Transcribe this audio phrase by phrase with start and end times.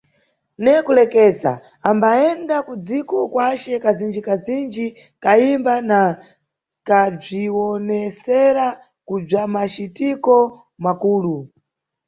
[0.63, 1.53] Ne kulekeza,
[1.89, 4.85] ambayenda kudziko kwace kazindjikazindji
[5.23, 6.01] kayimba na
[6.87, 8.67] kabzwiwonesera
[9.07, 10.35] kubzwamacitiko
[10.83, 11.37] makulu.